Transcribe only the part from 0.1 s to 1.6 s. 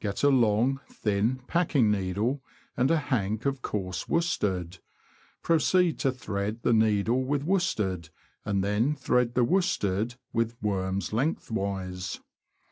a long, thin,